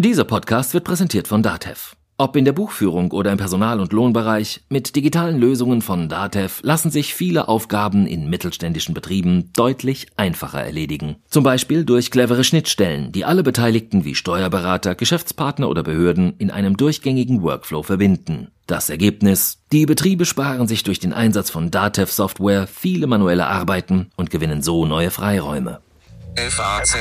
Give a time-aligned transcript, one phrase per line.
[0.00, 1.96] Dieser Podcast wird präsentiert von Datev.
[2.18, 6.92] Ob in der Buchführung oder im Personal- und Lohnbereich, mit digitalen Lösungen von Datev lassen
[6.92, 11.16] sich viele Aufgaben in mittelständischen Betrieben deutlich einfacher erledigen.
[11.28, 16.76] Zum Beispiel durch clevere Schnittstellen, die alle Beteiligten wie Steuerberater, Geschäftspartner oder Behörden in einem
[16.76, 18.52] durchgängigen Workflow verbinden.
[18.68, 19.64] Das Ergebnis?
[19.72, 24.86] Die Betriebe sparen sich durch den Einsatz von Datev-Software viele manuelle Arbeiten und gewinnen so
[24.86, 25.80] neue Freiräume.
[26.38, 26.94] FAZ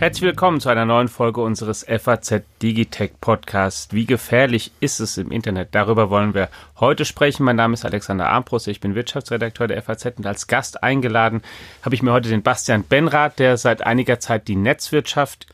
[0.00, 3.94] Herzlich willkommen zu einer neuen Folge unseres FAZ Digitech Podcast.
[3.94, 5.68] Wie gefährlich ist es im Internet?
[5.76, 6.48] Darüber wollen wir
[6.80, 7.44] heute sprechen.
[7.44, 11.42] Mein Name ist Alexander Armbruster, ich bin Wirtschaftsredakteur der FAZ und als Gast eingeladen
[11.82, 15.46] habe ich mir heute den Bastian Benrath, der seit einiger Zeit die Netzwirtschaft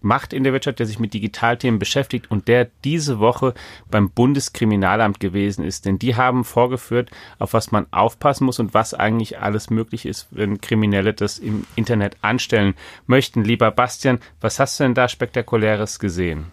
[0.00, 3.54] macht in der Wirtschaft, der sich mit Digitalthemen beschäftigt und der diese Woche
[3.90, 5.84] beim Bundeskriminalamt gewesen ist.
[5.84, 10.28] Denn die haben vorgeführt, auf was man aufpassen muss und was eigentlich alles möglich ist,
[10.30, 12.74] wenn Kriminelle das im Internet anstellen
[13.06, 13.44] möchten.
[13.44, 16.52] Lieber Bastian, was hast du denn da spektakuläres gesehen?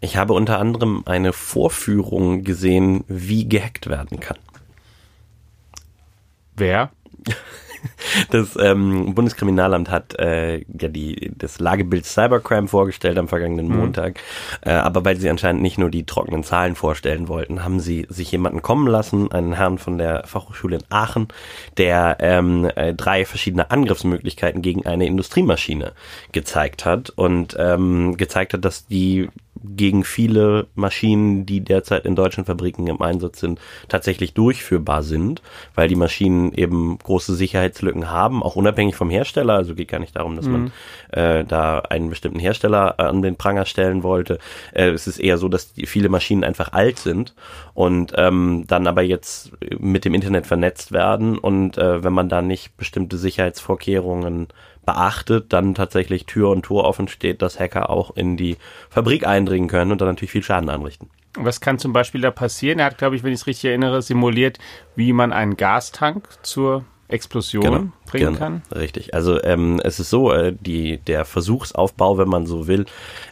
[0.00, 4.38] Ich habe unter anderem eine Vorführung gesehen, wie gehackt werden kann.
[6.56, 6.90] Wer?
[8.30, 13.76] Das ähm, Bundeskriminalamt hat äh, ja die das Lagebild Cybercrime vorgestellt am vergangenen mhm.
[13.76, 14.20] Montag.
[14.62, 18.30] Äh, aber weil sie anscheinend nicht nur die trockenen Zahlen vorstellen wollten, haben sie sich
[18.32, 21.28] jemanden kommen lassen, einen Herrn von der Fachhochschule in Aachen,
[21.76, 25.92] der ähm, äh, drei verschiedene Angriffsmöglichkeiten gegen eine Industriemaschine
[26.32, 29.28] gezeigt hat und ähm, gezeigt hat, dass die
[29.62, 35.42] gegen viele Maschinen, die derzeit in deutschen Fabriken im Einsatz sind, tatsächlich durchführbar sind,
[35.74, 39.54] weil die Maschinen eben große Sicherheitslücken haben, auch unabhängig vom Hersteller.
[39.54, 40.52] Also geht gar nicht darum, dass mhm.
[40.52, 40.72] man
[41.12, 44.38] äh, da einen bestimmten Hersteller an den Pranger stellen wollte.
[44.72, 47.34] Äh, es ist eher so, dass die, viele Maschinen einfach alt sind
[47.74, 52.42] und ähm, dann aber jetzt mit dem Internet vernetzt werden und äh, wenn man da
[52.42, 54.48] nicht bestimmte Sicherheitsvorkehrungen
[54.84, 58.56] beachtet, dann tatsächlich Tür und Tor offen steht, dass Hacker auch in die
[58.90, 61.10] Fabrik eindringen können und dann natürlich viel Schaden anrichten.
[61.36, 62.78] Was kann zum Beispiel da passieren?
[62.78, 64.58] Er hat, glaube ich, wenn ich es richtig erinnere, simuliert,
[64.94, 68.62] wie man einen Gastank zur Explosion genau, bringen genau, kann.
[68.74, 69.14] Richtig.
[69.14, 72.86] Also ähm, es ist so, äh, die, der Versuchsaufbau, wenn man so will,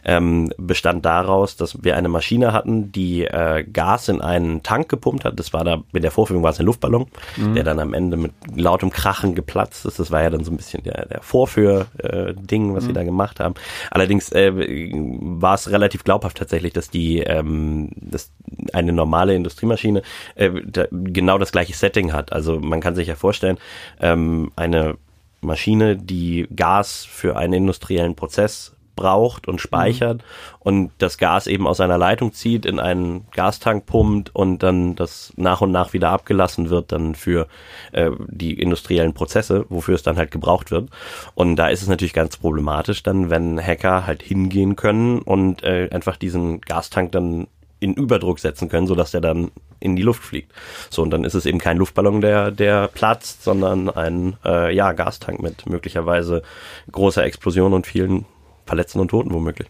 [0.05, 5.25] ähm, bestand daraus, dass wir eine Maschine hatten, die äh, Gas in einen Tank gepumpt
[5.25, 5.39] hat.
[5.39, 7.07] Das war da, mit der Vorführung war es ein Luftballon,
[7.37, 7.55] mhm.
[7.55, 9.99] der dann am Ende mit lautem Krachen geplatzt ist.
[9.99, 12.87] Das war ja dann so ein bisschen der, der Vorführ-Ding, äh, was mhm.
[12.87, 13.55] sie da gemacht haben.
[13.89, 18.31] Allerdings äh, war es relativ glaubhaft tatsächlich, dass die ähm, dass
[18.71, 20.01] eine normale Industriemaschine
[20.35, 22.31] äh, da, genau das gleiche Setting hat.
[22.33, 23.57] Also man kann sich ja vorstellen,
[23.99, 24.95] ähm, eine
[25.41, 30.23] Maschine, die Gas für einen industriellen Prozess braucht und speichert mhm.
[30.59, 35.33] und das Gas eben aus einer Leitung zieht, in einen Gastank pumpt und dann das
[35.35, 37.47] nach und nach wieder abgelassen wird dann für
[37.91, 40.89] äh, die industriellen Prozesse, wofür es dann halt gebraucht wird.
[41.33, 45.89] Und da ist es natürlich ganz problematisch dann, wenn Hacker halt hingehen können und äh,
[45.91, 47.47] einfach diesen Gastank dann
[47.83, 50.51] in Überdruck setzen können, sodass der dann in die Luft fliegt.
[50.89, 54.93] So, und dann ist es eben kein Luftballon, der, der platzt, sondern ein äh, ja,
[54.93, 56.43] Gastank mit möglicherweise
[56.91, 58.25] großer Explosion und vielen
[58.65, 59.67] Verletzten und Toten womöglich.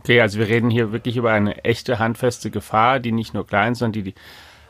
[0.00, 3.74] Okay, also wir reden hier wirklich über eine echte handfeste Gefahr, die nicht nur klein,
[3.74, 4.14] sondern die, die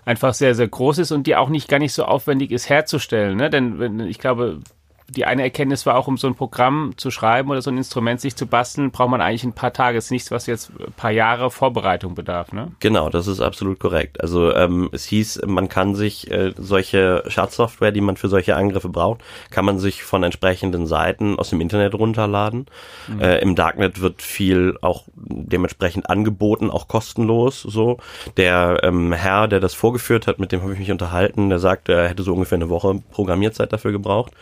[0.04, 3.36] einfach sehr, sehr groß ist und die auch nicht gar nicht so aufwendig ist herzustellen.
[3.36, 3.50] Ne?
[3.50, 4.60] Denn wenn, ich glaube,
[5.08, 8.20] die eine Erkenntnis war auch, um so ein Programm zu schreiben oder so ein Instrument
[8.20, 9.98] sich zu basteln, braucht man eigentlich ein paar Tage.
[9.98, 12.72] Es ist nichts, was jetzt ein paar Jahre Vorbereitung bedarf, ne?
[12.80, 14.20] Genau, das ist absolut korrekt.
[14.20, 18.88] Also ähm, es hieß, man kann sich äh, solche Schadsoftware, die man für solche Angriffe
[18.88, 22.66] braucht, kann man sich von entsprechenden Seiten aus dem Internet runterladen.
[23.08, 23.20] Mhm.
[23.20, 27.98] Äh, Im Darknet wird viel auch dementsprechend angeboten, auch kostenlos so.
[28.36, 31.92] Der ähm, Herr, der das vorgeführt hat, mit dem habe ich mich unterhalten, der sagte,
[31.92, 34.32] er hätte so ungefähr eine Woche Programmierzeit dafür gebraucht.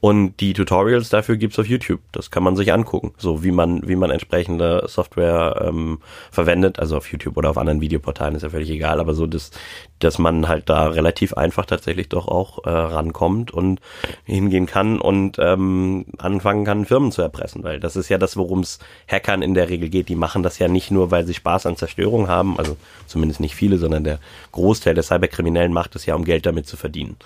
[0.00, 2.00] Und die Tutorials dafür gibt's auf YouTube.
[2.12, 3.12] Das kann man sich angucken.
[3.18, 5.98] So wie man, wie man entsprechende Software ähm,
[6.30, 6.78] verwendet.
[6.78, 9.00] Also auf YouTube oder auf anderen Videoportalen ist ja völlig egal.
[9.00, 9.50] Aber so, dass,
[9.98, 13.80] dass man halt da relativ einfach tatsächlich doch auch äh, rankommt und
[14.24, 17.62] hingehen kann und ähm, anfangen kann, Firmen zu erpressen.
[17.62, 20.08] Weil das ist ja das, worum es Hackern in der Regel geht.
[20.08, 22.58] Die machen das ja nicht nur, weil sie Spaß an Zerstörung haben.
[22.58, 22.76] Also
[23.06, 24.18] zumindest nicht viele, sondern der
[24.52, 27.16] Großteil der Cyberkriminellen macht es ja, um Geld damit zu verdienen.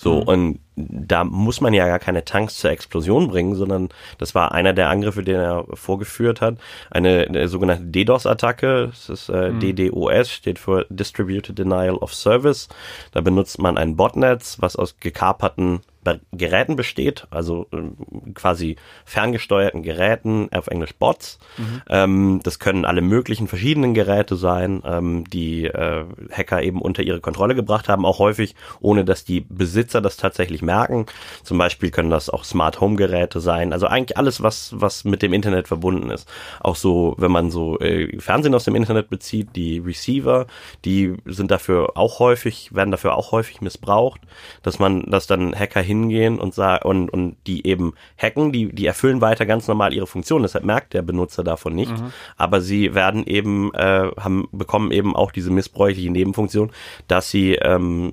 [0.00, 0.22] So, mhm.
[0.22, 3.88] und da muss man ja gar keine Tanks zur Explosion bringen, sondern
[4.18, 6.58] das war einer der Angriffe, den er vorgeführt hat.
[6.88, 9.58] Eine, eine sogenannte DDoS-Attacke, das ist äh, mhm.
[9.58, 12.68] DDoS, steht für Distributed Denial of Service.
[13.10, 15.80] Da benutzt man ein Botnetz, was aus gekaperten
[16.32, 17.96] Geräten besteht, also ähm,
[18.34, 21.38] quasi ferngesteuerten Geräten, auf Englisch Bots.
[21.56, 21.82] Mhm.
[21.88, 27.20] Ähm, das können alle möglichen verschiedenen Geräte sein, ähm, die äh, Hacker eben unter ihre
[27.20, 31.06] Kontrolle gebracht haben, auch häufig ohne dass die Besitzer das tatsächlich merken.
[31.42, 35.22] Zum Beispiel können das auch Smart Home Geräte sein, also eigentlich alles, was, was mit
[35.22, 36.28] dem Internet verbunden ist.
[36.60, 40.46] Auch so, wenn man so äh, Fernsehen aus dem Internet bezieht, die Receiver,
[40.84, 44.20] die sind dafür auch häufig, werden dafür auch häufig missbraucht,
[44.62, 49.20] dass man, dass dann Hacker hingehen und und, und die eben hacken, die, die erfüllen
[49.20, 50.42] weiter ganz normal ihre Funktion.
[50.42, 51.92] Deshalb merkt der Benutzer davon nicht.
[51.92, 52.12] Mhm.
[52.36, 56.72] Aber sie werden eben, äh, haben, bekommen eben auch diese missbräuchliche Nebenfunktion,
[57.06, 58.12] dass sie ähm,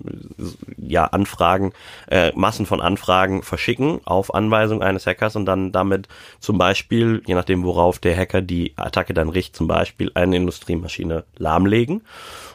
[0.78, 1.74] ja Anfragen,
[2.08, 6.08] äh, Massen von Anfragen verschicken auf Anweisung eines Hackers und dann damit
[6.40, 11.24] zum Beispiel, je nachdem worauf der Hacker die Attacke dann richtet, zum Beispiel eine Industriemaschine
[11.38, 12.04] lahmlegen.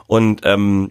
[0.06, 0.90] Und ähm,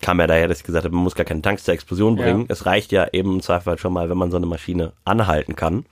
[0.00, 2.40] kam ja daher, dass ich gesagt habe, man muss gar keine Tanks zur Explosion bringen.
[2.40, 2.46] Ja.
[2.48, 5.84] Es reicht ja eben im Zweifel schon mal, wenn man so eine Maschine anhalten kann.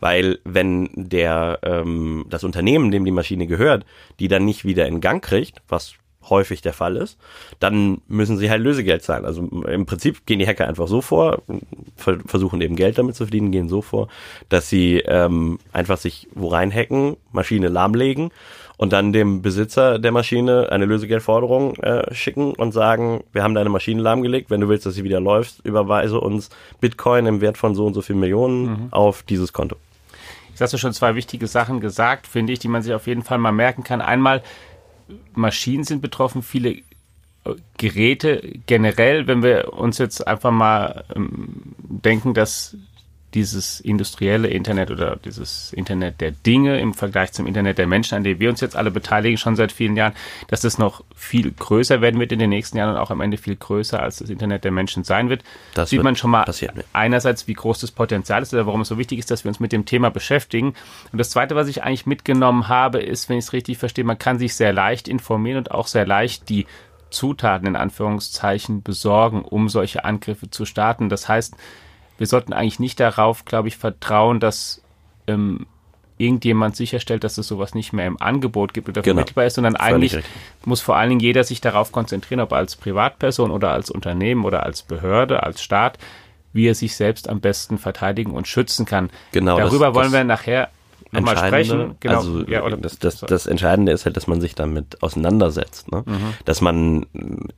[0.00, 3.84] Weil wenn der ähm, das Unternehmen, dem die Maschine gehört,
[4.18, 5.94] die dann nicht wieder in Gang kriegt, was
[6.28, 7.18] häufig der Fall ist,
[7.58, 9.24] dann müssen sie halt Lösegeld zahlen.
[9.24, 11.42] Also im Prinzip gehen die Hacker einfach so vor,
[11.96, 14.08] versuchen eben Geld damit zu verdienen, gehen so vor,
[14.48, 18.30] dass sie ähm, einfach sich wo reinhacken, Maschine lahmlegen
[18.80, 23.68] und dann dem Besitzer der Maschine eine Lösegeldforderung äh, schicken und sagen, wir haben deine
[23.68, 26.48] Maschine lahmgelegt, wenn du willst, dass sie wieder läuft, überweise uns
[26.80, 28.88] Bitcoin im Wert von so und so viel Millionen mhm.
[28.90, 29.76] auf dieses Konto.
[30.48, 33.22] Jetzt hast du schon zwei wichtige Sachen gesagt, finde ich, die man sich auf jeden
[33.22, 34.00] Fall mal merken kann.
[34.00, 34.42] Einmal,
[35.34, 36.80] Maschinen sind betroffen, viele äh,
[37.76, 42.78] Geräte generell, wenn wir uns jetzt einfach mal ähm, denken, dass
[43.34, 48.24] dieses industrielle Internet oder dieses Internet der Dinge im Vergleich zum Internet der Menschen, an
[48.24, 50.14] dem wir uns jetzt alle beteiligen, schon seit vielen Jahren,
[50.48, 53.36] dass das noch viel größer werden wird in den nächsten Jahren und auch am Ende
[53.36, 55.42] viel größer als das Internet der Menschen sein wird.
[55.74, 56.44] Das sieht wird man schon mal
[56.92, 59.60] einerseits, wie groß das Potenzial ist oder warum es so wichtig ist, dass wir uns
[59.60, 60.74] mit dem Thema beschäftigen.
[61.12, 64.18] Und das Zweite, was ich eigentlich mitgenommen habe, ist, wenn ich es richtig verstehe, man
[64.18, 66.66] kann sich sehr leicht informieren und auch sehr leicht die
[67.10, 71.08] Zutaten in Anführungszeichen besorgen, um solche Angriffe zu starten.
[71.08, 71.54] Das heißt,
[72.20, 74.82] wir sollten eigentlich nicht darauf, glaube ich, vertrauen, dass
[75.26, 75.64] ähm,
[76.18, 79.14] irgendjemand sicherstellt, dass es sowas nicht mehr im Angebot gibt oder genau.
[79.14, 80.18] vermittelbar ist, sondern eigentlich
[80.66, 84.64] muss vor allen Dingen jeder sich darauf konzentrieren, ob als Privatperson oder als Unternehmen oder
[84.64, 85.96] als Behörde, als Staat,
[86.52, 89.08] wie er sich selbst am besten verteidigen und schützen kann.
[89.32, 89.56] Genau.
[89.56, 90.68] Darüber das, wollen das wir nachher
[91.12, 91.96] nochmal sprechen.
[92.00, 92.18] Genau.
[92.18, 95.90] Also ja, oder, das, das, das Entscheidende ist halt, dass man sich damit auseinandersetzt.
[95.90, 96.02] Ne?
[96.04, 96.34] Mhm.
[96.44, 97.06] Dass man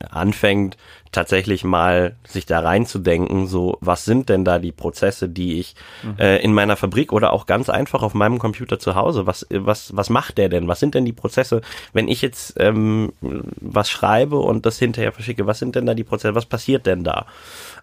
[0.09, 0.77] anfängt,
[1.13, 6.17] tatsächlich mal sich da reinzudenken, so was sind denn da die Prozesse, die ich mhm.
[6.17, 9.95] äh, in meiner Fabrik oder auch ganz einfach auf meinem Computer zu Hause, was, was,
[9.95, 10.67] was macht der denn?
[10.67, 11.61] Was sind denn die Prozesse,
[11.93, 16.03] wenn ich jetzt ähm, was schreibe und das hinterher verschicke, was sind denn da die
[16.03, 17.27] Prozesse, was passiert denn da?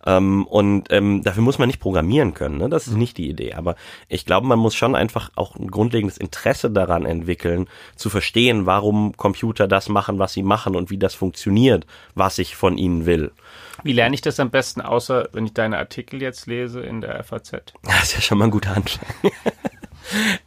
[0.06, 2.68] Ähm, und ähm, dafür muss man nicht programmieren können, ne?
[2.68, 3.54] das ist nicht die Idee.
[3.54, 3.76] Aber
[4.08, 9.16] ich glaube, man muss schon einfach auch ein grundlegendes Interesse daran entwickeln, zu verstehen, warum
[9.16, 13.19] Computer das machen, was sie machen und wie das funktioniert, was ich von ihnen will.
[13.82, 17.22] Wie lerne ich das am besten, außer wenn ich deine Artikel jetzt lese in der
[17.24, 17.52] FAZ?
[17.82, 19.06] Das ist ja schon mal ein guter Anfang.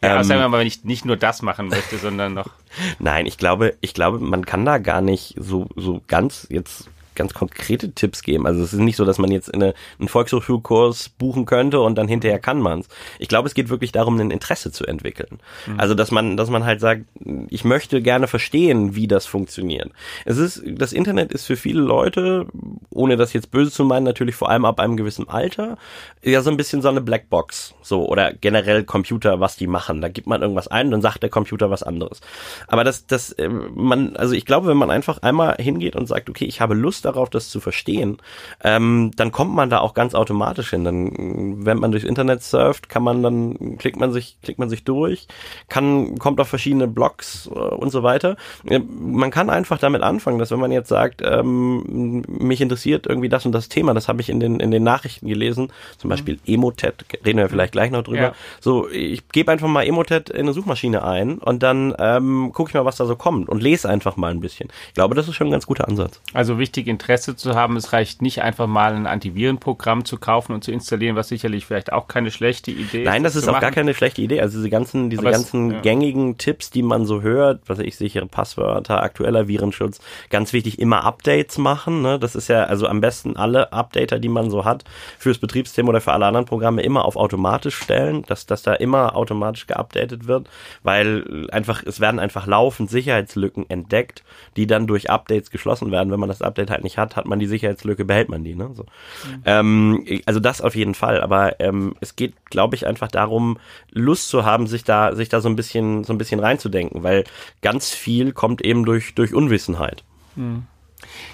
[0.01, 2.49] Ja, ähm, aber wenn ich nicht nur das machen möchte, sondern noch.
[2.99, 7.33] Nein, ich glaube, ich glaube, man kann da gar nicht so, so ganz jetzt ganz
[7.33, 8.45] konkrete Tipps geben.
[8.45, 12.07] Also es ist nicht so, dass man jetzt eine, einen Volkshochschulkurs buchen könnte und dann
[12.07, 12.87] hinterher kann man's.
[13.19, 15.39] Ich glaube, es geht wirklich darum, ein Interesse zu entwickeln.
[15.67, 15.79] Mhm.
[15.79, 17.05] Also dass man, dass man halt sagt,
[17.49, 19.91] ich möchte gerne verstehen, wie das funktioniert.
[20.25, 22.47] Es ist, das Internet ist für viele Leute,
[22.89, 25.77] ohne das jetzt böse zu meinen, natürlich vor allem ab einem gewissen Alter,
[26.23, 27.73] ja so ein bisschen so eine Blackbox.
[27.81, 30.01] So, oder generell Computer, was die machen.
[30.01, 32.21] Da gibt man irgendwas ein, dann sagt der Computer was anderes.
[32.67, 36.29] Aber das, das, äh, man, also ich glaube, wenn man einfach einmal hingeht und sagt,
[36.29, 38.17] okay, ich habe Lust darauf, das zu verstehen,
[38.63, 40.83] ähm, dann kommt man da auch ganz automatisch hin.
[40.83, 44.83] Dann, wenn man durchs Internet surft, kann man dann, klickt man sich, klickt man sich
[44.83, 45.27] durch,
[45.69, 48.35] kann, kommt auf verschiedene Blogs äh, und so weiter.
[48.63, 53.45] Man kann einfach damit anfangen, dass wenn man jetzt sagt, ähm, mich interessiert irgendwie das
[53.45, 57.05] und das Thema, das habe ich in den, in den Nachrichten gelesen, zum Beispiel Emotet,
[57.25, 58.19] reden wir vielleicht gleich noch drüber.
[58.19, 58.33] Ja.
[58.59, 62.73] So, ich gebe einfach mal Emotet in eine Suchmaschine ein und dann ähm, gucke ich
[62.73, 64.69] mal, was da so kommt und lese einfach mal ein bisschen.
[64.87, 66.21] Ich glaube, das ist schon ein ganz guter Ansatz.
[66.33, 67.75] Also wichtig, Interesse zu haben.
[67.75, 71.91] Es reicht nicht einfach mal ein Antivirenprogramm zu kaufen und zu installieren, was sicherlich vielleicht
[71.91, 73.05] auch keine schlechte Idee ist.
[73.05, 73.61] Nein, das ist auch machen.
[73.61, 74.41] gar keine schlechte Idee.
[74.41, 75.81] Also diese ganzen, diese ganzen ja.
[75.81, 81.03] gängigen Tipps, die man so hört, was ich sichere Passwörter, aktueller Virenschutz, ganz wichtig, immer
[81.03, 82.01] Updates machen.
[82.01, 82.19] Ne?
[82.19, 84.83] Das ist ja also am besten alle Updater, die man so hat,
[85.17, 89.15] fürs Betriebssystem oder für alle anderen Programme immer auf automatisch stellen, dass, dass da immer
[89.15, 90.47] automatisch geupdatet wird,
[90.83, 94.23] weil einfach, es werden einfach laufend Sicherheitslücken entdeckt,
[94.55, 97.25] die dann durch Updates geschlossen werden, wenn man das Update halt Sicherheit nicht hat, hat
[97.25, 98.55] man die Sicherheitslücke, behält man die.
[98.55, 98.69] Ne?
[98.73, 98.83] So.
[98.83, 99.43] Mhm.
[99.45, 101.21] Ähm, also das auf jeden Fall.
[101.21, 103.57] Aber ähm, es geht, glaube ich, einfach darum,
[103.91, 107.23] Lust zu haben, sich da, sich da so ein bisschen, so ein bisschen reinzudenken, weil
[107.61, 110.03] ganz viel kommt eben durch, durch Unwissenheit.
[110.35, 110.63] Mhm.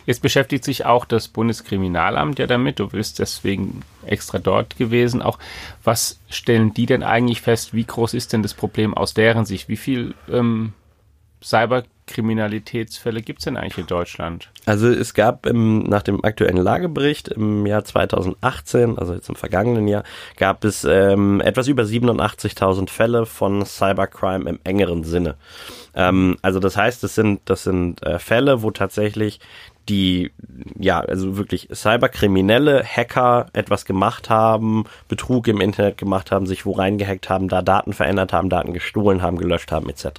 [0.08, 2.80] Jetzt beschäftigt sich auch das Bundeskriminalamt ja damit.
[2.80, 5.22] Du bist deswegen extra dort gewesen.
[5.22, 5.38] Auch
[5.84, 7.74] was stellen die denn eigentlich fest?
[7.76, 9.70] Wie groß ist denn das Problem aus deren Sicht?
[9.70, 10.74] Wie viel ähm,
[12.10, 14.50] Cyberkriminalitätsfälle gibt es denn eigentlich in Deutschland?
[14.66, 19.88] Also es gab im, nach dem aktuellen Lagebericht im Jahr 2018, also jetzt im vergangenen
[19.88, 20.04] Jahr,
[20.36, 25.36] gab es ähm, etwas über 87.000 Fälle von Cybercrime im engeren Sinne.
[25.96, 29.40] Ähm, also das heißt, das sind, das sind äh, Fälle, wo tatsächlich
[29.90, 30.32] die,
[30.78, 36.72] ja, also wirklich Cyberkriminelle, Hacker etwas gemacht haben, Betrug im Internet gemacht haben, sich wo
[36.72, 40.10] reingehackt haben, da Daten verändert haben, Daten gestohlen haben, gelöscht haben, etc.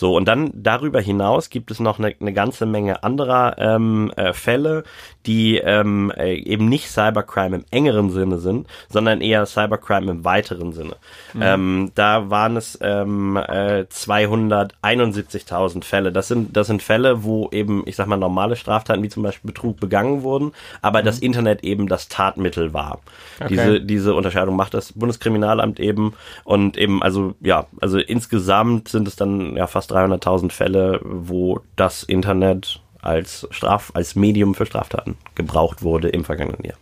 [0.00, 4.32] So, und dann darüber hinaus gibt es noch eine, eine ganze Menge anderer ähm, äh,
[4.32, 4.84] Fälle,
[5.26, 10.72] die ähm, äh, eben nicht Cybercrime im engeren Sinne sind, sondern eher Cybercrime im weiteren
[10.72, 10.96] Sinne.
[11.34, 11.42] Mhm.
[11.42, 16.12] Ähm, da waren es ähm, äh, 271.000 Fälle.
[16.12, 19.50] Das sind, das sind Fälle, wo eben, ich sag mal, normale Straftaten wie zum Beispiel
[19.50, 21.04] Betrug begangen wurden, aber mhm.
[21.04, 23.00] das Internet eben das Tatmittel war.
[23.38, 23.48] Okay.
[23.50, 26.14] Diese, diese Unterscheidung macht das Bundeskriminalamt eben
[26.44, 32.02] und eben, also ja, also insgesamt sind es dann ja fast 300.000 Fälle, wo das
[32.02, 36.76] Internet als Straf, als Medium für Straftaten gebraucht wurde im vergangenen Jahr.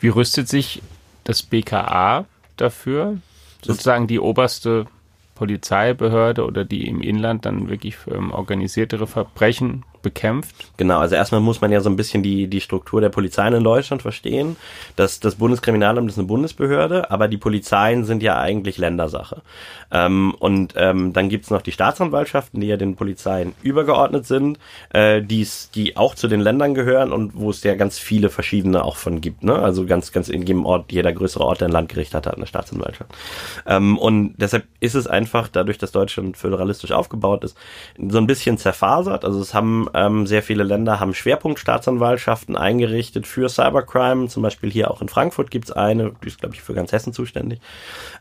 [0.00, 0.82] Wie rüstet sich
[1.24, 2.24] das BKA
[2.56, 3.18] dafür?
[3.62, 4.86] Sozusagen die oberste
[5.34, 10.54] Polizeibehörde oder die im Inland dann wirklich ähm, organisiertere Verbrechen bekämpft?
[10.76, 13.64] Genau, also erstmal muss man ja so ein bisschen die, die Struktur der Polizeien in
[13.64, 14.54] Deutschland verstehen.
[14.94, 19.42] Das, das Bundeskriminalamt ist eine Bundesbehörde, aber die Polizeien sind ja eigentlich Ländersache.
[19.90, 24.60] Ähm, und ähm, dann gibt's noch die Staatsanwaltschaften, die ja den Polizeien übergeordnet sind,
[24.90, 28.84] äh, die's, die auch zu den Ländern gehören und wo es ja ganz viele verschiedene
[28.84, 29.42] auch von gibt.
[29.42, 29.54] Ne?
[29.58, 32.46] Also ganz, ganz in jedem Ort, jeder größere Ort, der ein Landgericht hat, hat eine
[32.46, 33.10] Staatsanwaltschaft.
[33.66, 37.56] Ähm, und deshalb ist es einfach, dadurch, dass Deutschland föderalistisch aufgebaut ist,
[37.98, 39.24] so ein bisschen zerfasert.
[39.24, 44.28] Also es haben ähm, sehr viele Länder haben Schwerpunktstaatsanwaltschaften eingerichtet für Cybercrime.
[44.28, 47.14] Zum Beispiel hier auch in Frankfurt gibt's eine, die ist, glaube ich, für ganz Hessen
[47.14, 47.60] zuständig.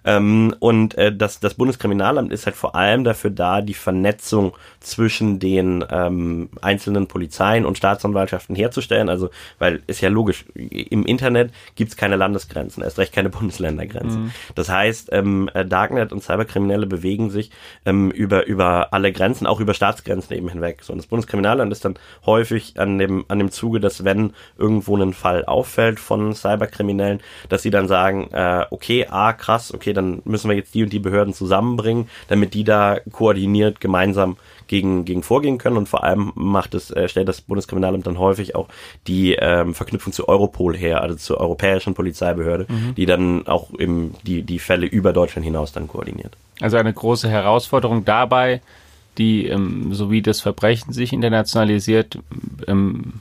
[0.06, 5.40] Ähm, und äh, das, das Bundeskriminalamt ist halt vor allem dafür da, die Vernetzung zwischen
[5.40, 9.10] den ähm, einzelnen Polizeien und Staatsanwaltschaften herzustellen.
[9.10, 9.30] Also,
[9.60, 14.26] weil ist ja logisch, im Internet gibt's keine Landesgrenzen, erst recht keine Bundesländergrenzen.
[14.26, 14.32] Mhm.
[14.56, 17.52] Das heißt, ähm, äh, Darknet und Cyberkriminelle bewegen sich
[17.86, 20.80] ähm, über, über alle Grenzen, auch über Staatsgrenzen eben hinweg.
[20.82, 21.96] So, und das Bundeskriminalamt Deutschland ist dann
[22.26, 27.64] häufig an dem, an dem Zuge, dass wenn irgendwo ein Fall auffällt von Cyberkriminellen, dass
[27.64, 31.00] sie dann sagen, äh, okay, ah, krass, okay, dann müssen wir jetzt die und die
[31.00, 36.74] Behörden zusammenbringen, damit die da koordiniert gemeinsam gegen, gegen vorgehen können und vor allem macht
[36.74, 38.68] es, äh, stellt das Bundeskriminalamt dann häufig auch
[39.08, 42.96] die ähm, Verknüpfung zu Europol her, also zur europäischen Polizeibehörde, mhm.
[42.96, 46.36] die dann auch im, die, die Fälle über Deutschland hinaus dann koordiniert.
[46.62, 48.62] Also eine große Herausforderung dabei,
[49.18, 52.20] die, ähm, so wie das Verbrechen sich internationalisiert,
[52.68, 53.14] ähm,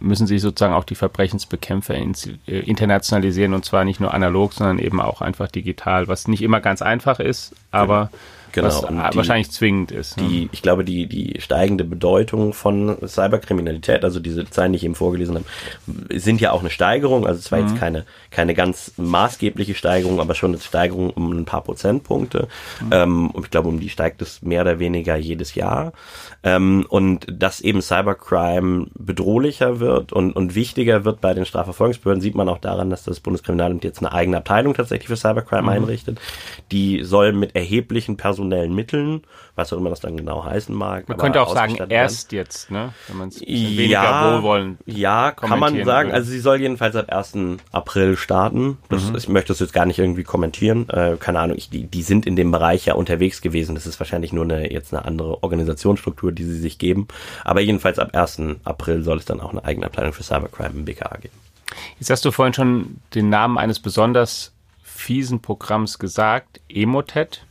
[0.00, 2.06] müssen sich sozusagen auch die Verbrechensbekämpfer äh,
[2.46, 6.82] internationalisieren und zwar nicht nur analog, sondern eben auch einfach digital, was nicht immer ganz
[6.82, 8.22] einfach ist, aber genau.
[8.52, 8.66] Genau.
[8.66, 10.18] Was die, wahrscheinlich zwingend ist.
[10.18, 10.28] Ne?
[10.28, 14.94] Die, ich glaube, die, die steigende Bedeutung von Cyberkriminalität, also diese Zahlen, die ich eben
[14.94, 17.26] vorgelesen habe, sind ja auch eine Steigerung.
[17.26, 17.68] Also zwar mhm.
[17.68, 22.48] jetzt keine, keine ganz maßgebliche Steigerung, aber schon eine Steigerung um ein paar Prozentpunkte.
[22.80, 22.90] Mhm.
[22.92, 25.92] Ähm, und ich glaube, um die steigt es mehr oder weniger jedes Jahr.
[26.42, 32.34] Ähm, und dass eben Cybercrime bedrohlicher wird und, und wichtiger wird bei den Strafverfolgungsbehörden, sieht
[32.34, 35.68] man auch daran, dass das Bundeskriminalamt jetzt eine eigene Abteilung tatsächlich für Cybercrime mhm.
[35.68, 36.20] einrichtet.
[36.70, 39.22] Die soll mit erheblichen personellen Mitteln,
[39.54, 41.08] was auch immer das dann genau heißen mag.
[41.08, 42.92] Man könnte auch sagen, erst jetzt, ne?
[43.08, 46.08] wenn man es weniger ja, wohlwollend Ja, kann man sagen.
[46.08, 46.14] Will.
[46.14, 47.60] Also sie soll jedenfalls ab 1.
[47.70, 48.78] April starten.
[48.88, 49.16] Das, mhm.
[49.16, 50.88] Ich möchte das jetzt gar nicht irgendwie kommentieren.
[50.88, 53.74] Äh, keine Ahnung, ich, die, die sind in dem Bereich ja unterwegs gewesen.
[53.74, 57.08] Das ist wahrscheinlich nur eine, jetzt eine andere Organisationsstruktur die sie sich geben.
[57.44, 58.40] Aber jedenfalls ab 1.
[58.64, 61.34] April soll es dann auch eine eigene Abteilung für Cybercrime im BKA geben.
[61.98, 67.44] Jetzt hast du vorhin schon den Namen eines besonders fiesen Programms gesagt, Emotet.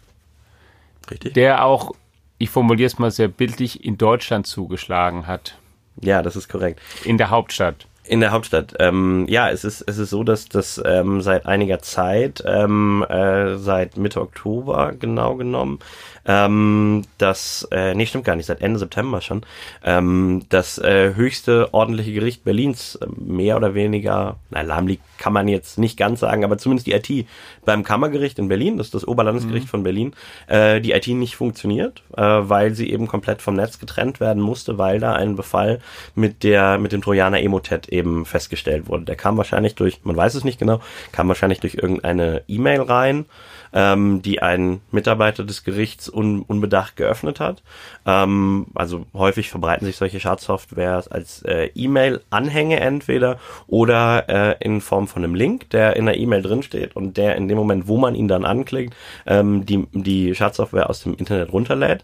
[1.12, 1.34] Richtig.
[1.34, 1.92] Der auch,
[2.38, 5.58] ich formuliere es mal sehr bildlich, in Deutschland zugeschlagen hat.
[6.02, 6.82] Ja, das ist korrekt.
[7.04, 7.86] In der Hauptstadt.
[8.04, 8.74] In der Hauptstadt.
[8.80, 13.58] Ähm, ja, es ist, es ist so, dass das ähm, seit einiger Zeit, ähm, äh,
[13.58, 15.80] seit Mitte Oktober genau genommen,
[16.26, 19.42] ähm, das, äh, nee, stimmt gar nicht, seit Ende September schon,
[19.84, 25.34] ähm, das äh, höchste ordentliche Gericht Berlins äh, mehr oder weniger, na, lahm liegt, kann
[25.34, 27.28] man jetzt nicht ganz sagen, aber zumindest die IT
[27.66, 29.70] beim Kammergericht in Berlin, das ist das Oberlandesgericht mhm.
[29.70, 30.14] von Berlin,
[30.48, 34.78] äh, die IT nicht funktioniert, äh, weil sie eben komplett vom Netz getrennt werden musste,
[34.78, 35.80] weil da ein Befall
[36.14, 39.06] mit der, mit dem Trojaner Emotet eben festgestellt wurde.
[39.06, 40.80] Der kam wahrscheinlich durch, man weiß es nicht genau,
[41.12, 43.26] kam wahrscheinlich durch irgendeine E-Mail rein,
[43.74, 47.64] ähm, die ein Mitarbeiter des Gerichts un unbedacht geöffnet hat.
[48.06, 55.08] Ähm, also häufig verbreiten sich solche Schadsoftwares als äh, E-Mail-Anhänge entweder oder äh, in Form
[55.08, 58.16] von einem Link, der in der E-Mail drinsteht und der in dem Moment, wo man
[58.16, 58.94] ihn dann anklickt,
[59.26, 62.04] ähm, die, die Schadsoftware aus dem Internet runterlädt.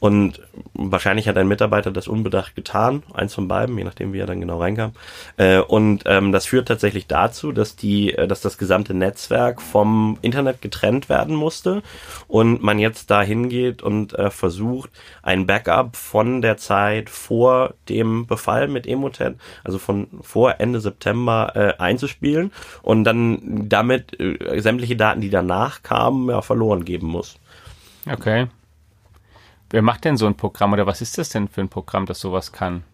[0.00, 0.40] Und
[0.74, 4.40] wahrscheinlich hat ein Mitarbeiter das unbedacht getan, eins von beiden, je nachdem wie er dann
[4.40, 4.92] genau reinkam.
[5.36, 10.18] Äh, und ähm, das führt tatsächlich dazu, dass die, äh, dass das gesamte Netzwerk vom
[10.22, 11.82] Internet getrennt werden musste
[12.28, 14.90] und man jetzt da hingeht und äh, versucht,
[15.22, 21.52] ein Backup von der Zeit vor dem Befall mit Emotet, also von vor Ende September
[21.54, 22.52] äh, einzuspielen
[22.82, 27.36] und dann damit äh, sämtliche Daten, die danach kamen, ja, verloren geben muss.
[28.10, 28.48] Okay.
[29.70, 32.20] Wer macht denn so ein Programm oder was ist das denn für ein Programm, das
[32.20, 32.84] sowas kann?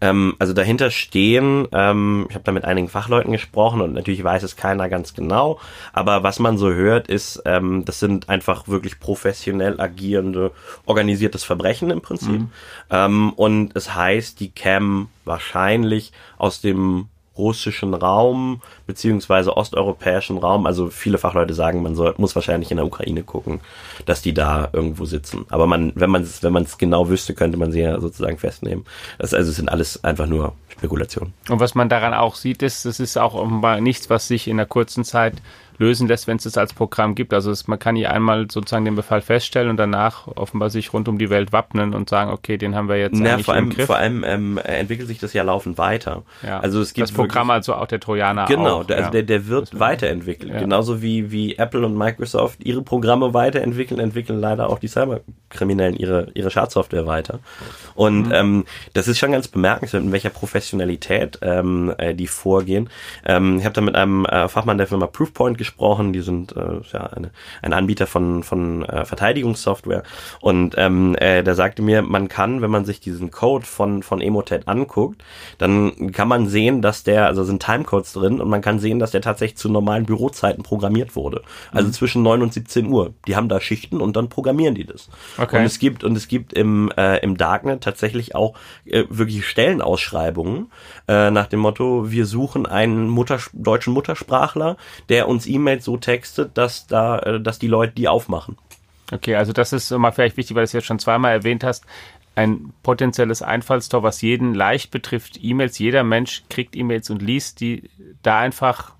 [0.00, 4.42] Ähm, also dahinter stehen, ähm, ich habe da mit einigen Fachleuten gesprochen und natürlich weiß
[4.42, 5.60] es keiner ganz genau,
[5.92, 10.52] aber was man so hört, ist, ähm, das sind einfach wirklich professionell agierende,
[10.86, 12.40] organisiertes Verbrechen im Prinzip.
[12.40, 12.50] Mhm.
[12.90, 20.66] Ähm, und es heißt, die kämen wahrscheinlich aus dem russischen Raum beziehungsweise osteuropäischen Raum.
[20.66, 23.60] Also viele Fachleute sagen, man soll, muss wahrscheinlich in der Ukraine gucken,
[24.06, 25.46] dass die da irgendwo sitzen.
[25.48, 28.38] Aber man, wenn man es, wenn man es genau wüsste, könnte man sie ja sozusagen
[28.38, 28.84] festnehmen.
[29.18, 31.32] Das also sind alles einfach nur Spekulationen.
[31.48, 34.56] Und was man daran auch sieht, ist, das ist auch offenbar nichts, was sich in
[34.56, 35.34] der kurzen Zeit
[35.78, 37.32] lösen lässt, wenn es es als Programm gibt.
[37.32, 41.08] Also es, man kann hier einmal sozusagen den Befall feststellen und danach offenbar sich rund
[41.08, 43.70] um die Welt wappnen und sagen, okay, den haben wir jetzt Na, vor allem, im
[43.70, 43.86] Griff.
[43.86, 46.22] Vor allem ähm, entwickelt sich das ja laufend weiter.
[46.42, 46.60] Ja.
[46.60, 48.46] Also es gibt das Programm, wirklich, also auch der Trojaner.
[48.46, 49.10] Genau, auch, der, also ja.
[49.10, 50.52] der, der wird weiterentwickelt.
[50.52, 50.60] Ja.
[50.60, 56.28] Genauso wie, wie Apple und Microsoft ihre Programme weiterentwickeln, entwickeln leider auch die Cyberkriminellen ihre,
[56.34, 57.40] ihre Schadsoftware weiter.
[57.94, 58.32] Und mhm.
[58.32, 62.90] ähm, das ist schon ganz bemerkenswert, in welcher Professionalität ähm, äh, die vorgehen.
[63.24, 66.12] Ähm, ich habe da mit einem äh, Fachmann der Firma Proofpoint gesprochen.
[66.12, 67.30] Die sind äh, ja eine,
[67.62, 70.02] ein Anbieter von, von äh, Verteidigungssoftware.
[70.40, 74.20] Und ähm, äh, der sagte mir, man kann, wenn man sich diesen Code von, von
[74.20, 75.22] Emotet anguckt,
[75.58, 79.10] dann kann man sehen, dass der, also sind Timecodes drin und man kann sehen, dass
[79.10, 81.42] der tatsächlich zu normalen Bürozeiten programmiert wurde.
[81.72, 81.92] Also mhm.
[81.92, 83.14] zwischen 9 und 17 Uhr.
[83.26, 85.08] Die haben da Schichten und dann programmieren die das.
[85.38, 85.58] Okay.
[85.58, 90.70] Und es gibt, und es gibt im, äh, im Darknet tatsächlich auch äh, wirklich Stellenausschreibungen
[91.08, 94.76] äh, nach dem Motto, wir suchen einen Mutter, deutschen Muttersprachler,
[95.08, 98.56] der uns E-Mails so textet, dass da, äh, dass die Leute die aufmachen.
[99.12, 101.84] Okay, also das ist mal vielleicht wichtig, weil du es jetzt schon zweimal erwähnt hast.
[102.36, 105.38] Ein potenzielles Einfallstor, was jeden leicht betrifft.
[105.40, 107.90] E-Mails, jeder Mensch kriegt E-Mails und liest die
[108.22, 108.94] da einfach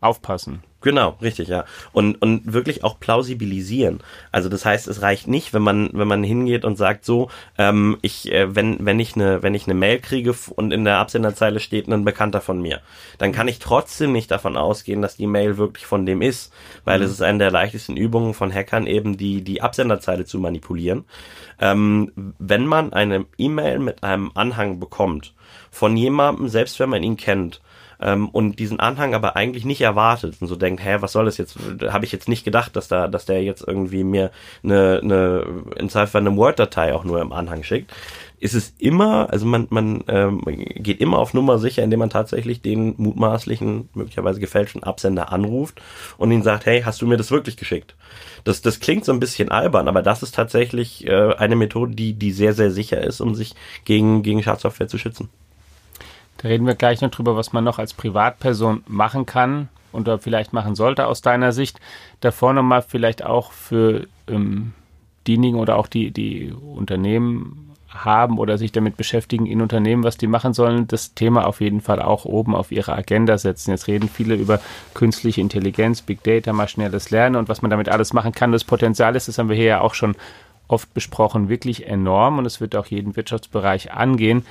[0.00, 0.62] aufpassen.
[0.86, 1.64] Genau, richtig, ja.
[1.90, 4.04] Und, und wirklich auch plausibilisieren.
[4.30, 7.98] Also das heißt, es reicht nicht, wenn man, wenn man hingeht und sagt so, ähm,
[8.02, 11.58] ich, äh, wenn, wenn ich eine, wenn ich eine Mail kriege und in der Absenderzeile
[11.58, 12.82] steht ein Bekannter von mir,
[13.18, 16.52] dann kann ich trotzdem nicht davon ausgehen, dass die Mail wirklich von dem ist,
[16.84, 17.06] weil mhm.
[17.06, 21.04] es ist eine der leichtesten Übungen von Hackern eben, die, die Absenderzeile zu manipulieren.
[21.60, 25.34] Ähm, wenn man eine E-Mail mit einem Anhang bekommt,
[25.72, 27.60] von jemandem, selbst wenn man ihn kennt,
[28.00, 31.38] ähm, und diesen Anhang aber eigentlich nicht erwartet und so denkt, hä, was soll das
[31.38, 31.58] jetzt?
[31.88, 34.30] Habe ich jetzt nicht gedacht, dass da, dass der jetzt irgendwie mir
[34.62, 37.92] eine, eine in Zweifel eine Word-Datei auch nur im Anhang schickt
[38.38, 42.60] ist es immer, also man, man ähm, geht immer auf Nummer sicher, indem man tatsächlich
[42.60, 45.80] den mutmaßlichen, möglicherweise gefälschten Absender anruft
[46.18, 47.96] und ihn sagt, hey, hast du mir das wirklich geschickt?
[48.44, 52.12] Das, das klingt so ein bisschen albern, aber das ist tatsächlich äh, eine Methode, die,
[52.12, 53.54] die sehr, sehr sicher ist, um sich
[53.84, 55.30] gegen, gegen Schadsoftware zu schützen.
[56.38, 60.52] Da reden wir gleich noch drüber, was man noch als Privatperson machen kann oder vielleicht
[60.52, 61.80] machen sollte aus deiner Sicht.
[62.20, 64.72] Davor nochmal vielleicht auch für ähm,
[65.26, 70.26] diejenigen oder auch die, die Unternehmen haben oder sich damit beschäftigen in Unternehmen, was die
[70.26, 73.70] machen sollen, das Thema auf jeden Fall auch oben auf ihre Agenda setzen.
[73.70, 74.60] Jetzt reden viele über
[74.92, 78.52] künstliche Intelligenz, Big Data, maschinelles Lernen und was man damit alles machen kann.
[78.52, 80.14] Das Potenzial ist, das haben wir hier ja auch schon
[80.68, 84.44] oft besprochen, wirklich enorm und es wird auch jeden Wirtschaftsbereich angehen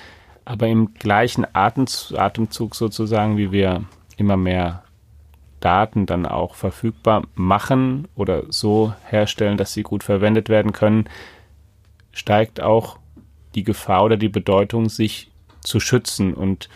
[0.45, 3.83] aber im gleichen Atemzug sozusagen, wie wir
[4.15, 4.83] immer mehr
[5.59, 11.09] Daten dann auch verfügbar machen oder so herstellen, dass sie gut verwendet werden können,
[12.11, 12.99] steigt auch
[13.55, 15.31] die Gefahr oder die Bedeutung, sich
[15.61, 16.33] zu schützen.
[16.35, 16.69] Und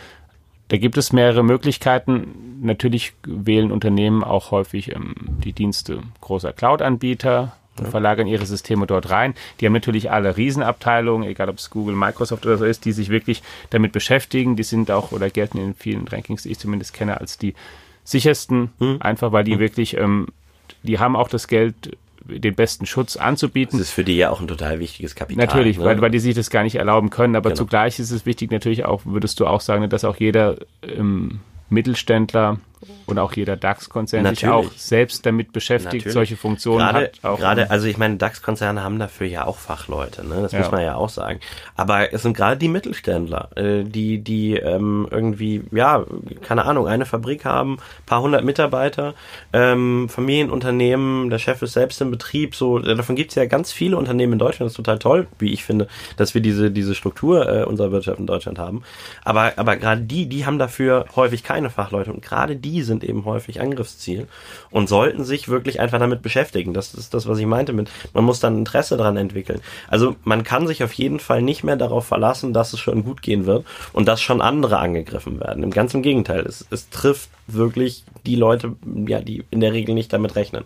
[0.70, 2.60] Da gibt es mehrere Möglichkeiten.
[2.62, 7.92] Natürlich wählen Unternehmen auch häufig ähm, die Dienste großer Cloud-Anbieter und ja.
[7.92, 9.34] verlagern ihre Systeme dort rein.
[9.60, 13.10] Die haben natürlich alle Riesenabteilungen, egal ob es Google, Microsoft oder so ist, die sich
[13.10, 14.56] wirklich damit beschäftigen.
[14.56, 17.56] Die sind auch oder gelten in vielen Rankings, die ich zumindest kenne, als die
[18.04, 18.98] sichersten, hm.
[19.02, 19.60] einfach weil die hm.
[19.60, 20.28] wirklich, ähm,
[20.84, 23.80] die haben auch das Geld, den besten Schutz anzubieten.
[23.80, 25.46] Das ist für die ja auch ein total wichtiges Kapital.
[25.46, 25.86] Natürlich, ne?
[25.86, 27.36] weil, weil die sich das gar nicht erlauben können.
[27.36, 27.58] Aber genau.
[27.58, 31.40] zugleich ist es wichtig natürlich auch, würdest du auch sagen, dass auch jeder ähm,
[31.70, 32.60] Mittelständler
[33.06, 36.14] und auch jeder DAX-Konzern sich auch selbst damit beschäftigt, Natürlich.
[36.14, 37.24] solche Funktionen gerade, hat.
[37.24, 40.42] Auch gerade, also ich meine, DAX-Konzerne haben dafür ja auch Fachleute, ne?
[40.42, 40.60] das ja.
[40.60, 41.40] muss man ja auch sagen.
[41.76, 46.06] Aber es sind gerade die Mittelständler, äh, die, die ähm, irgendwie, ja,
[46.42, 49.14] keine Ahnung, eine Fabrik haben, paar hundert Mitarbeiter,
[49.52, 53.74] ähm, Familienunternehmen, der Chef ist selbst im Betrieb, so, äh, davon gibt es ja ganz
[53.74, 56.96] viele Unternehmen in Deutschland, das ist total toll, wie ich finde, dass wir diese, diese
[56.96, 58.84] Struktur äh, unserer Wirtschaft in Deutschland haben.
[59.26, 63.04] Aber, aber gerade die, die haben dafür häufig keine Fachleute und gerade die die sind
[63.04, 64.28] eben häufig Angriffsziel
[64.70, 66.74] und sollten sich wirklich einfach damit beschäftigen.
[66.74, 69.62] Das ist das, was ich meinte mit, man muss dann Interesse daran entwickeln.
[69.88, 73.22] Also man kann sich auf jeden Fall nicht mehr darauf verlassen, dass es schon gut
[73.22, 75.64] gehen wird und dass schon andere angegriffen werden.
[75.64, 78.76] Im ganz im Gegenteil, es, es trifft wirklich die Leute,
[79.08, 80.66] ja, die in der Regel nicht damit rechnen.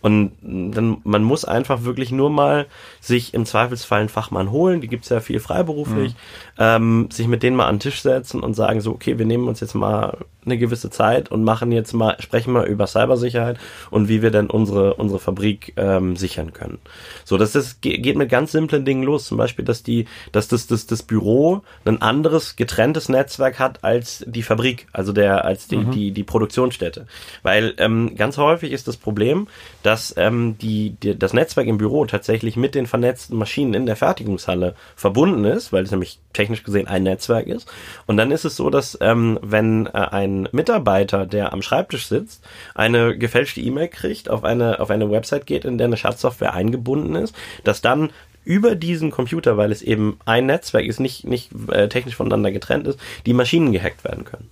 [0.00, 2.66] Und dann, man muss einfach wirklich nur mal
[3.00, 6.16] sich im Zweifelsfall einen Fachmann holen, die gibt's ja viel freiberuflich, mhm.
[6.60, 9.48] Ähm, sich mit denen mal an den Tisch setzen und sagen so, okay, wir nehmen
[9.48, 13.58] uns jetzt mal eine gewisse Zeit und machen jetzt mal, sprechen mal über Cybersicherheit
[13.90, 16.78] und wie wir denn unsere, unsere Fabrik ähm, sichern können.
[17.24, 19.26] So, das ist, geht mit ganz simplen Dingen los.
[19.26, 24.24] Zum Beispiel, dass die, dass das, das, das Büro ein anderes getrenntes Netzwerk hat als
[24.26, 25.90] die Fabrik, also der, als die, mhm.
[25.92, 27.06] die, die Produktionsstätte.
[27.42, 29.46] Weil ähm, ganz häufig ist das Problem,
[29.82, 33.96] dass ähm, die, die, das Netzwerk im Büro tatsächlich mit den vernetzten Maschinen in der
[33.96, 37.70] Fertigungshalle verbunden ist, weil es nämlich technisch gesehen ein Netzwerk ist.
[38.06, 42.44] Und dann ist es so, dass ähm, wenn äh, ein Mitarbeiter, der am Schreibtisch sitzt,
[42.74, 47.14] eine gefälschte E-Mail kriegt, auf eine, auf eine Website geht, in der eine Schadsoftware eingebunden
[47.16, 47.34] ist,
[47.64, 48.10] dass dann
[48.44, 52.86] über diesen Computer, weil es eben ein Netzwerk ist, nicht, nicht äh, technisch voneinander getrennt
[52.86, 54.48] ist, die Maschinen gehackt werden können.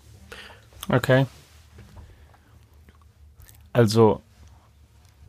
[0.89, 1.27] Okay.
[3.73, 4.23] Also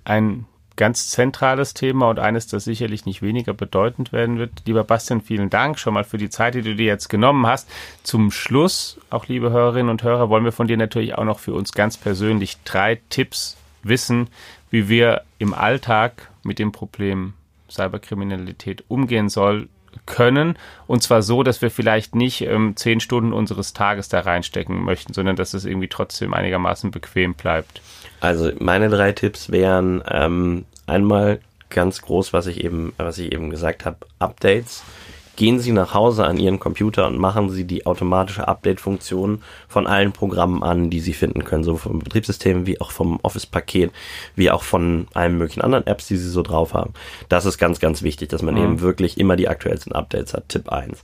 [0.03, 0.45] ein
[0.79, 4.51] ganz zentrales Thema und eines, das sicherlich nicht weniger bedeutend werden wird.
[4.65, 7.69] Lieber Bastian, vielen Dank schon mal für die Zeit, die du dir jetzt genommen hast.
[8.01, 11.53] Zum Schluss, auch liebe Hörerinnen und Hörer, wollen wir von dir natürlich auch noch für
[11.53, 14.29] uns ganz persönlich drei Tipps wissen,
[14.71, 17.33] wie wir im Alltag mit dem Problem
[17.69, 19.67] Cyberkriminalität umgehen soll,
[20.05, 20.57] können.
[20.87, 25.13] Und zwar so, dass wir vielleicht nicht ähm, zehn Stunden unseres Tages da reinstecken möchten,
[25.13, 27.81] sondern dass es irgendwie trotzdem einigermaßen bequem bleibt.
[28.21, 33.49] Also meine drei Tipps wären ähm, einmal ganz groß, was ich eben, was ich eben
[33.49, 34.83] gesagt habe, Updates.
[35.35, 40.11] Gehen Sie nach Hause an Ihren Computer und machen Sie die automatische Update-Funktion von allen
[40.11, 43.93] Programmen an, die Sie finden können, so vom Betriebssystem wie auch vom Office-Paket,
[44.35, 46.93] wie auch von allen möglichen anderen Apps, die Sie so drauf haben.
[47.29, 48.63] Das ist ganz, ganz wichtig, dass man mhm.
[48.63, 50.49] eben wirklich immer die aktuellsten Updates hat.
[50.49, 51.01] Tipp 1.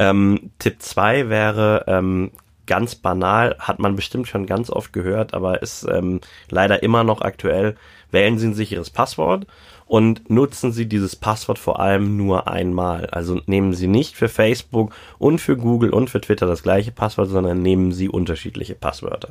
[0.00, 2.32] Ähm, Tipp 2 wäre, ähm,
[2.66, 7.22] ganz banal, hat man bestimmt schon ganz oft gehört, aber ist ähm, leider immer noch
[7.22, 7.76] aktuell.
[8.10, 9.46] Wählen Sie ein sicheres Passwort
[9.86, 13.06] und nutzen Sie dieses Passwort vor allem nur einmal.
[13.06, 17.28] Also nehmen Sie nicht für Facebook und für Google und für Twitter das gleiche Passwort,
[17.28, 19.28] sondern nehmen Sie unterschiedliche Passwörter.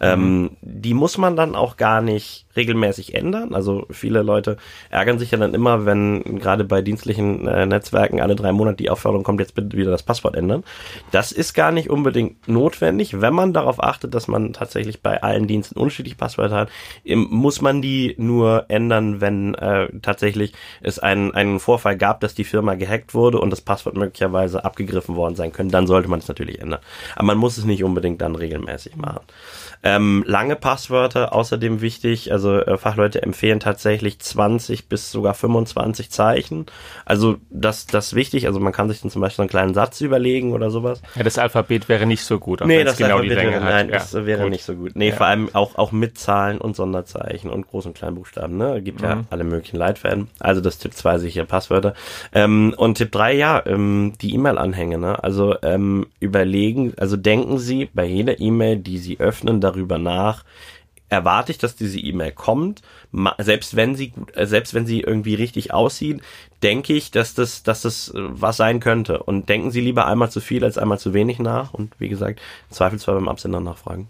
[0.00, 0.30] Ähm, mhm.
[0.30, 3.54] Ähm, die muss man dann auch gar nicht regelmäßig ändern.
[3.54, 4.56] Also viele Leute
[4.88, 8.90] ärgern sich ja dann immer, wenn gerade bei dienstlichen äh, Netzwerken alle drei Monate die
[8.90, 10.64] Aufforderung kommt, jetzt bitte wieder das Passwort ändern.
[11.10, 13.20] Das ist gar nicht unbedingt notwendig.
[13.20, 16.70] Wenn man darauf achtet, dass man tatsächlich bei allen Diensten unterschiedliche Passwörter hat,
[17.04, 22.44] muss man die nur ändern, wenn äh, tatsächlich es einen, einen Vorfall gab, dass die
[22.44, 25.72] Firma gehackt wurde und das Passwort möglicherweise abgegriffen worden sein könnte.
[25.72, 26.80] Dann sollte man es natürlich ändern.
[27.16, 29.20] Aber man muss es nicht unbedingt dann regelmäßig machen.
[29.82, 36.66] Ähm, lange Passwörter, außerdem wichtig, also äh, Fachleute empfehlen tatsächlich 20 bis sogar 25 Zeichen.
[37.06, 40.02] Also das, das ist wichtig, also man kann sich dann zum Beispiel einen kleinen Satz
[40.02, 41.00] überlegen oder sowas.
[41.14, 43.64] Ja, das Alphabet wäre nicht so gut, nee, das genau Alphabet die Länge wäre.
[43.64, 44.50] Nein, ja, das wäre gut.
[44.50, 44.92] nicht so gut.
[44.96, 45.14] Nee, ja.
[45.14, 48.82] vor allem auch, auch mit Zahlen und Sonderzeichen und Groß- und Kleinbuchstaben, ne?
[48.82, 49.06] Gibt mhm.
[49.06, 50.28] ja alle möglichen Leitfäden.
[50.40, 51.94] Also das Tipp 2 sichere Passwörter.
[52.34, 55.22] Ähm, und Tipp 3, ja, ähm, die E-Mail-Anhänge, ne?
[55.24, 60.44] Also ähm, überlegen, also denken Sie bei jeder E-Mail, die Sie öffnen, darüber nach,
[61.10, 62.82] erwarte ich, dass diese E-Mail kommt,
[63.38, 66.22] selbst wenn sie gut, äh, selbst wenn sie irgendwie richtig aussieht,
[66.62, 69.22] denke ich, dass das, dass das äh, was sein könnte.
[69.22, 71.74] Und denken Sie lieber einmal zu viel als einmal zu wenig nach.
[71.74, 74.08] Und wie gesagt, zweifelsfall beim Absender nachfragen.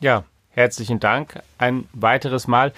[0.00, 1.40] Ja, herzlichen Dank.
[1.58, 2.72] Ein weiteres Mal.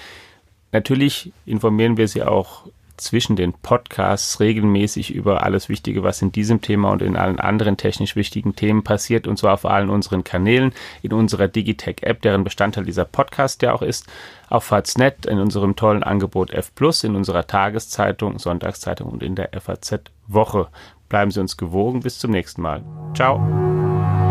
[0.73, 2.67] Natürlich informieren wir Sie auch
[3.01, 7.77] zwischen den Podcasts regelmäßig über alles Wichtige, was in diesem Thema und in allen anderen
[7.77, 12.85] technisch wichtigen Themen passiert, und zwar auf allen unseren Kanälen, in unserer Digitech-App, deren Bestandteil
[12.85, 14.07] dieser Podcast ja auch ist,
[14.49, 20.01] auf Faznet, in unserem tollen Angebot F+, in unserer Tageszeitung, Sonntagszeitung und in der FAZ
[20.27, 20.69] Woche.
[21.09, 22.01] Bleiben Sie uns gewogen.
[22.01, 22.83] Bis zum nächsten Mal.
[23.15, 24.30] Ciao.